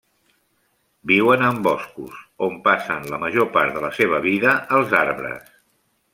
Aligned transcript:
Viuen 1.11 1.43
en 1.49 1.59
boscos, 1.67 2.15
on 2.47 2.57
passen 2.69 3.07
la 3.13 3.21
major 3.27 3.49
part 3.59 3.77
de 3.77 3.85
la 3.85 3.93
seva 4.01 4.23
vida 4.29 4.57
als 4.79 4.99
arbres. 5.05 5.55